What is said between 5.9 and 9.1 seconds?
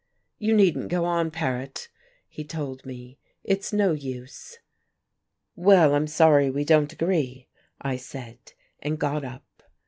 I'm sorry we don't agree," I said, and